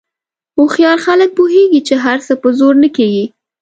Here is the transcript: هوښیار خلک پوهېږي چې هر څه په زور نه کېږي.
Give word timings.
هوښیار 0.57 0.97
خلک 1.05 1.29
پوهېږي 1.37 1.81
چې 1.87 1.95
هر 2.05 2.17
څه 2.25 2.33
په 2.41 2.49
زور 2.59 2.73
نه 2.83 2.89
کېږي. 2.97 3.25